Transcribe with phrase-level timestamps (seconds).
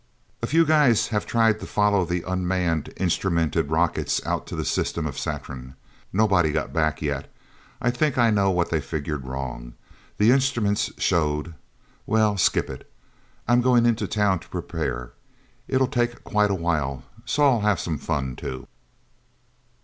[0.41, 5.05] A few guys have tried to follow the unmanned, instrumented rockets, out to the system
[5.05, 5.75] of Saturn.
[6.11, 7.31] Nobody got back, yet.
[7.79, 9.75] I think I know what they figured wrong.
[10.17, 11.53] The instruments showed
[12.07, 12.91] well, skip it...
[13.47, 15.11] I'm going into Town to prepare.
[15.67, 18.67] It'll take quite a while, so I'll have some fun, too."